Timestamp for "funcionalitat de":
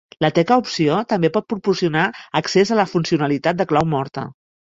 2.95-3.71